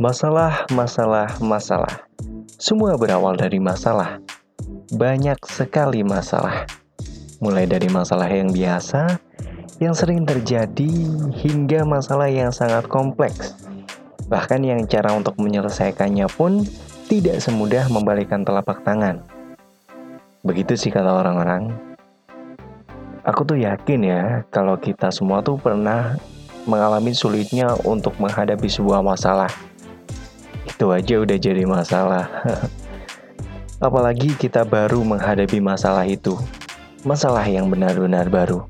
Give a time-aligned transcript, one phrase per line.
[0.00, 2.02] Masalah, masalah, masalah.
[2.58, 4.18] Semua berawal dari masalah.
[4.90, 6.79] Banyak sekali masalah.
[7.40, 9.16] Mulai dari masalah yang biasa,
[9.80, 10.92] yang sering terjadi,
[11.40, 13.56] hingga masalah yang sangat kompleks.
[14.28, 16.68] Bahkan yang cara untuk menyelesaikannya pun
[17.08, 19.24] tidak semudah membalikan telapak tangan.
[20.44, 21.72] Begitu sih kata orang-orang.
[23.24, 24.22] Aku tuh yakin ya,
[24.52, 26.20] kalau kita semua tuh pernah
[26.68, 29.48] mengalami sulitnya untuk menghadapi sebuah masalah.
[30.68, 32.28] Itu aja udah jadi masalah.
[33.80, 36.36] Apalagi kita baru menghadapi masalah itu.
[37.00, 38.68] Masalah yang benar-benar baru.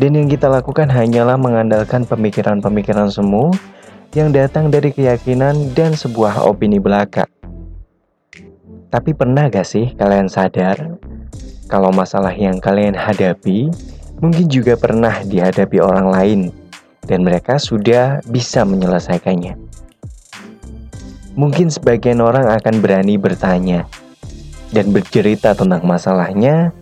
[0.00, 3.52] Dan yang kita lakukan hanyalah mengandalkan pemikiran-pemikiran semu
[4.16, 7.28] yang datang dari keyakinan dan sebuah opini belaka.
[8.88, 10.96] Tapi pernah gak sih kalian sadar
[11.68, 13.68] kalau masalah yang kalian hadapi
[14.24, 16.40] mungkin juga pernah dihadapi orang lain
[17.04, 19.60] dan mereka sudah bisa menyelesaikannya.
[21.34, 23.84] Mungkin sebagian orang akan berani bertanya
[24.74, 26.74] dan bercerita tentang masalahnya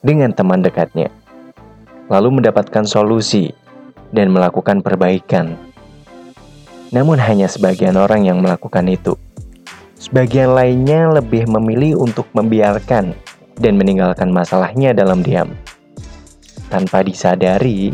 [0.00, 1.12] dengan teman dekatnya,
[2.08, 3.52] lalu mendapatkan solusi
[4.16, 5.60] dan melakukan perbaikan.
[6.88, 9.12] Namun, hanya sebagian orang yang melakukan itu.
[10.00, 13.12] Sebagian lainnya lebih memilih untuk membiarkan
[13.60, 15.52] dan meninggalkan masalahnya dalam diam.
[16.72, 17.92] Tanpa disadari,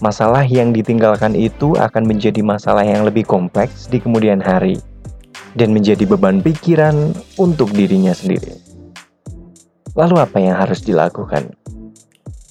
[0.00, 4.80] masalah yang ditinggalkan itu akan menjadi masalah yang lebih kompleks di kemudian hari
[5.56, 8.54] dan menjadi beban pikiran untuk dirinya sendiri.
[9.96, 11.56] Lalu, apa yang harus dilakukan?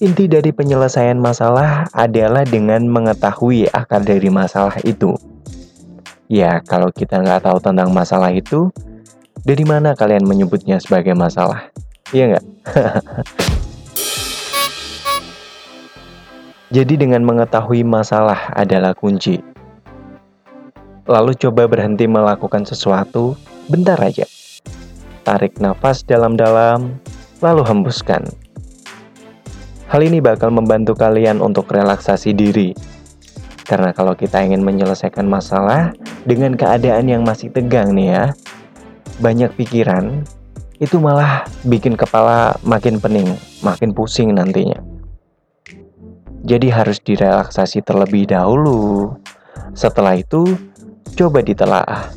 [0.02, 5.16] Inti dari penyelesaian masalah adalah dengan mengetahui akar dari masalah itu.
[6.26, 8.68] Ya, kalau kita nggak tahu tentang masalah itu,
[9.46, 11.70] dari mana kalian menyebutnya sebagai masalah?
[12.10, 12.44] Iya nggak?
[16.76, 19.38] Jadi dengan mengetahui masalah adalah kunci.
[21.06, 23.38] Lalu coba berhenti melakukan sesuatu
[23.70, 24.26] bentar aja.
[25.22, 26.98] Tarik nafas dalam-dalam,
[27.38, 28.26] lalu hembuskan.
[29.86, 32.74] Hal ini bakal membantu kalian untuk relaksasi diri.
[33.66, 35.94] Karena kalau kita ingin menyelesaikan masalah
[36.26, 38.24] dengan keadaan yang masih tegang nih ya,
[39.22, 40.26] banyak pikiran,
[40.82, 43.30] itu malah bikin kepala makin pening,
[43.62, 44.82] makin pusing nantinya.
[46.46, 49.14] Jadi harus direlaksasi terlebih dahulu.
[49.74, 50.46] Setelah itu,
[51.16, 52.12] coba ditelaah.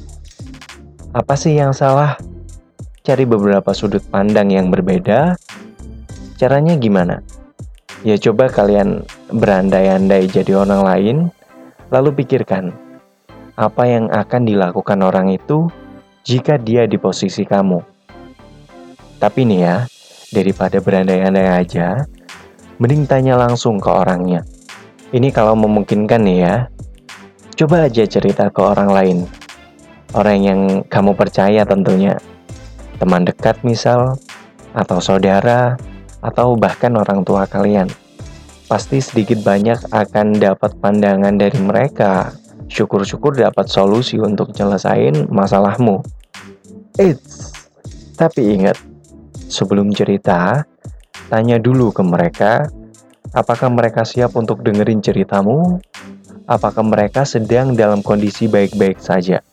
[1.16, 2.20] Apa sih yang salah?
[3.08, 5.40] Cari beberapa sudut pandang yang berbeda.
[6.36, 7.24] Caranya gimana?
[8.04, 11.18] Ya coba kalian berandai-andai jadi orang lain,
[11.96, 12.76] lalu pikirkan
[13.60, 15.72] apa yang akan dilakukan orang itu
[16.28, 17.80] jika dia di posisi kamu.
[19.20, 19.78] Tapi nih ya,
[20.32, 22.04] daripada berandai-andai aja,
[22.80, 24.44] mending tanya langsung ke orangnya.
[25.12, 26.56] Ini kalau memungkinkan nih ya.
[27.60, 29.18] Coba aja cerita ke orang lain.
[30.16, 32.16] Orang yang kamu percaya tentunya.
[33.04, 34.16] Teman dekat misal,
[34.72, 35.76] atau saudara,
[36.24, 37.92] atau bahkan orang tua kalian.
[38.72, 42.32] Pasti sedikit banyak akan dapat pandangan dari mereka.
[42.72, 46.00] Syukur-syukur dapat solusi untuk nyelesain masalahmu.
[46.96, 47.52] Eits,
[48.16, 48.80] tapi ingat,
[49.52, 50.64] sebelum cerita,
[51.30, 52.66] Tanya dulu ke mereka,
[53.38, 55.78] apakah mereka siap untuk dengerin ceritamu?
[56.50, 59.46] Apakah mereka sedang dalam kondisi baik-baik saja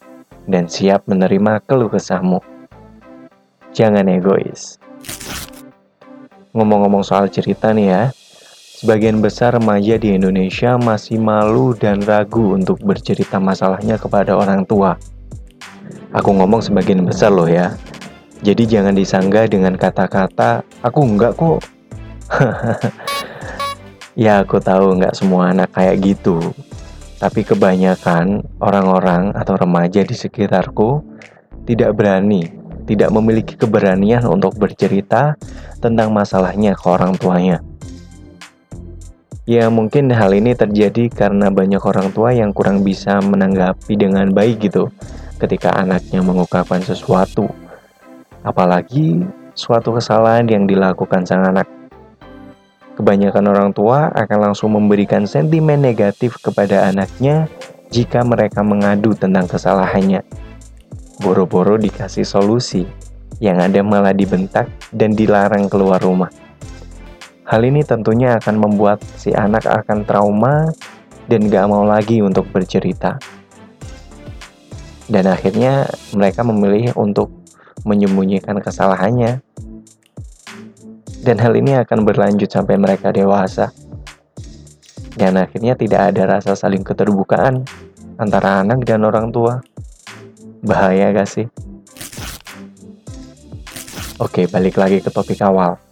[0.49, 2.41] dan siap menerima keluh kesahmu?
[3.77, 4.81] Jangan egois.
[6.57, 8.03] Ngomong-ngomong soal cerita nih ya,
[8.81, 14.97] sebagian besar remaja di Indonesia masih malu dan ragu untuk bercerita masalahnya kepada orang tua.
[16.17, 17.77] Aku ngomong sebagian besar loh ya,
[18.41, 21.61] jadi jangan disanggah dengan kata-kata aku enggak kok.
[24.25, 26.41] ya aku tahu enggak semua anak kayak gitu.
[27.17, 31.01] Tapi kebanyakan orang-orang atau remaja di sekitarku
[31.65, 32.45] tidak berani,
[32.85, 35.35] tidak memiliki keberanian untuk bercerita
[35.81, 37.65] tentang masalahnya ke orang tuanya.
[39.47, 44.69] Ya mungkin hal ini terjadi karena banyak orang tua yang kurang bisa menanggapi dengan baik
[44.69, 44.91] gitu
[45.39, 47.47] ketika anaknya mengungkapkan sesuatu
[48.47, 49.27] apalagi
[49.59, 51.67] suatu kesalahan yang dilakukan sang anak.
[52.97, 57.45] Kebanyakan orang tua akan langsung memberikan sentimen negatif kepada anaknya
[57.93, 60.25] jika mereka mengadu tentang kesalahannya.
[61.21, 62.89] Boro-boro dikasih solusi,
[63.37, 66.33] yang ada malah dibentak dan dilarang keluar rumah.
[67.47, 70.73] Hal ini tentunya akan membuat si anak akan trauma
[71.29, 73.21] dan gak mau lagi untuk bercerita.
[75.07, 77.31] Dan akhirnya mereka memilih untuk
[77.87, 79.39] menyembunyikan kesalahannya.
[81.27, 83.75] Dan hal ini akan berlanjut sampai mereka dewasa.
[85.19, 87.67] Dan akhirnya tidak ada rasa saling keterbukaan
[88.15, 89.59] antara anak dan orang tua.
[90.63, 91.51] Bahaya gak sih?
[94.23, 95.83] Oke, balik lagi ke topik awal.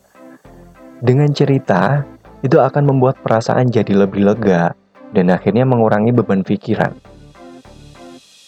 [1.02, 2.06] Dengan cerita,
[2.46, 4.70] itu akan membuat perasaan jadi lebih lega
[5.10, 6.94] dan akhirnya mengurangi beban pikiran.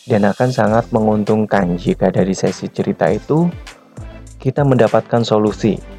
[0.07, 3.51] Dan akan sangat menguntungkan jika dari sesi cerita itu
[4.39, 5.96] kita mendapatkan solusi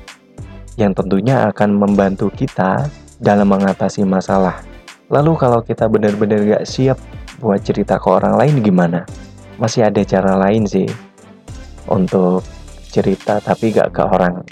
[0.77, 2.85] yang tentunya akan membantu kita
[3.17, 4.61] dalam mengatasi masalah.
[5.09, 7.01] Lalu kalau kita benar-benar gak siap
[7.41, 9.01] buat cerita ke orang lain gimana?
[9.57, 10.85] Masih ada cara lain sih
[11.89, 12.45] untuk
[12.93, 14.45] cerita tapi gak ke orang.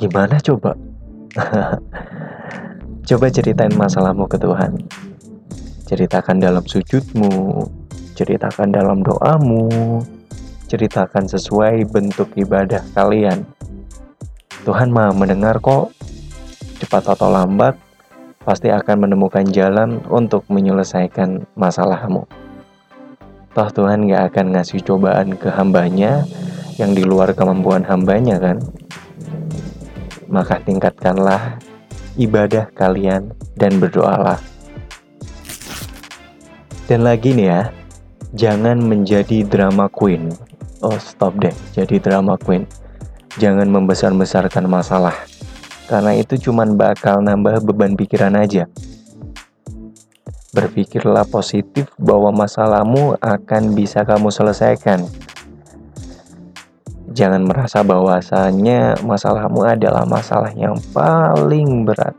[0.00, 0.72] Gimana coba?
[3.08, 4.80] coba ceritain masalahmu ke Tuhan.
[5.84, 7.68] Ceritakan dalam sujudmu,
[8.16, 9.68] ceritakan dalam doamu,
[10.70, 13.44] ceritakan sesuai bentuk ibadah kalian.
[14.60, 15.96] Tuhan maha mendengar kok,
[16.84, 17.80] cepat atau lambat,
[18.44, 22.28] pasti akan menemukan jalan untuk menyelesaikan masalahmu.
[23.56, 26.28] Toh Tuhan gak akan ngasih cobaan ke hambanya
[26.76, 28.60] yang di luar kemampuan hambanya kan?
[30.28, 31.56] Maka tingkatkanlah
[32.20, 34.38] ibadah kalian dan berdoalah.
[36.84, 37.62] Dan lagi nih ya,
[38.36, 40.30] jangan menjadi drama queen.
[40.84, 42.68] Oh stop deh, jadi drama queen.
[43.38, 45.14] Jangan membesar-besarkan masalah.
[45.86, 48.66] Karena itu cuman bakal nambah beban pikiran aja.
[50.50, 55.06] Berpikirlah positif bahwa masalahmu akan bisa kamu selesaikan
[57.10, 62.14] Jangan merasa bahwasannya masalahmu adalah masalah yang paling berat.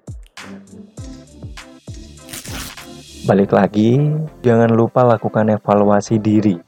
[3.23, 4.03] Balik lagi,
[4.43, 6.59] jangan lupa lakukan evaluasi diri.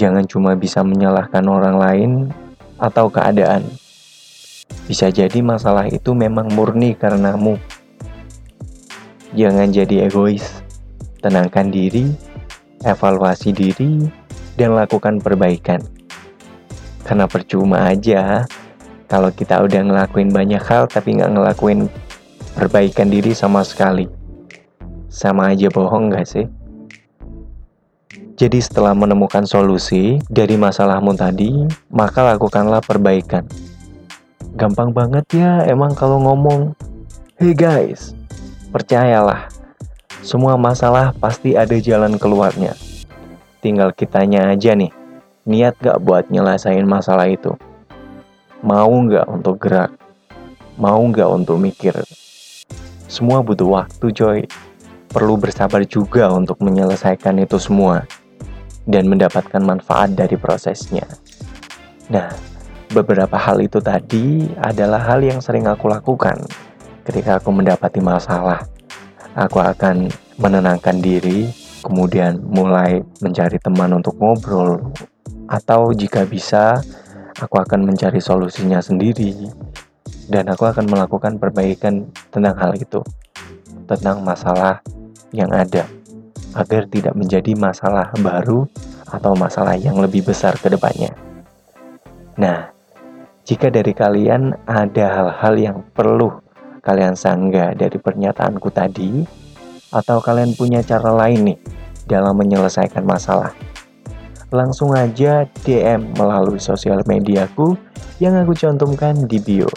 [0.00, 2.10] Jangan cuma bisa menyalahkan orang lain
[2.84, 3.64] atau keadaan.
[4.84, 7.56] Bisa jadi masalah itu memang murni karenamu.
[9.32, 10.44] Jangan jadi egois.
[11.24, 12.12] Tenangkan diri,
[12.84, 14.04] evaluasi diri,
[14.60, 15.80] dan lakukan perbaikan.
[17.00, 18.44] Karena percuma aja
[19.08, 21.88] kalau kita udah ngelakuin banyak hal tapi nggak ngelakuin
[22.52, 24.04] perbaikan diri sama sekali.
[25.08, 26.46] Sama aja bohong gak sih?
[28.34, 31.54] Jadi setelah menemukan solusi dari masalahmu tadi,
[31.86, 33.46] maka lakukanlah perbaikan.
[34.58, 36.74] Gampang banget ya emang kalau ngomong.
[37.38, 38.10] Hey guys,
[38.74, 39.46] percayalah,
[40.18, 42.74] semua masalah pasti ada jalan keluarnya.
[43.62, 44.90] Tinggal kitanya aja nih
[45.46, 47.54] niat gak buat nyelesain masalah itu?
[48.66, 49.94] Mau gak untuk gerak?
[50.74, 51.94] Mau gak untuk mikir?
[53.06, 54.40] Semua butuh waktu coy.
[55.14, 58.02] Perlu bersabar juga untuk menyelesaikan itu semua
[58.84, 61.04] dan mendapatkan manfaat dari prosesnya.
[62.12, 62.28] Nah,
[62.92, 66.36] beberapa hal itu tadi adalah hal yang sering aku lakukan
[67.04, 68.64] ketika aku mendapati masalah.
[69.34, 70.08] Aku akan
[70.38, 71.50] menenangkan diri,
[71.82, 74.94] kemudian mulai mencari teman untuk ngobrol,
[75.50, 76.78] atau jika bisa,
[77.42, 79.50] aku akan mencari solusinya sendiri
[80.30, 83.02] dan aku akan melakukan perbaikan tentang hal itu,
[83.84, 84.80] tentang masalah
[85.34, 85.84] yang ada,
[86.54, 88.66] agar tidak menjadi masalah baru
[89.10, 91.14] atau masalah yang lebih besar ke depannya.
[92.38, 92.70] Nah,
[93.44, 96.40] jika dari kalian ada hal-hal yang perlu
[96.80, 99.24] kalian sanggah dari pernyataanku tadi,
[99.94, 101.58] atau kalian punya cara lain nih
[102.04, 103.54] dalam menyelesaikan masalah,
[104.50, 107.78] langsung aja DM melalui sosial mediaku
[108.18, 109.70] yang aku cantumkan di bio.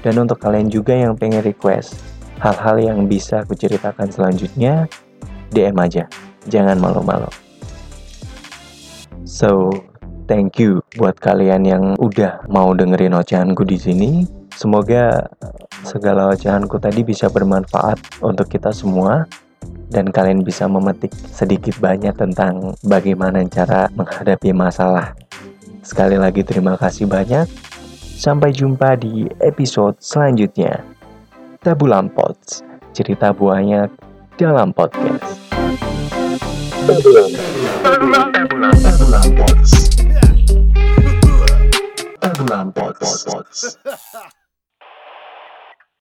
[0.00, 2.00] Dan untuk kalian juga yang pengen request
[2.40, 4.88] hal-hal yang bisa aku ceritakan selanjutnya,
[5.50, 6.06] DM aja.
[6.48, 7.28] Jangan malu-malu.
[9.28, 9.70] So,
[10.26, 14.10] thank you buat kalian yang udah mau dengerin ocehanku di sini.
[14.54, 15.30] Semoga
[15.86, 19.24] segala ocehanku tadi bisa bermanfaat untuk kita semua
[19.90, 25.14] dan kalian bisa memetik sedikit banyak tentang bagaimana cara menghadapi masalah.
[25.82, 27.48] Sekali lagi terima kasih banyak.
[28.20, 30.84] Sampai jumpa di episode selanjutnya.
[31.64, 32.60] Tabulam Pots,
[32.92, 33.88] cerita buahnya
[34.36, 35.39] dalam podcast.
[36.86, 37.32] babylon
[37.84, 39.36] babylon babylon babylon
[42.20, 43.44] babylon babylon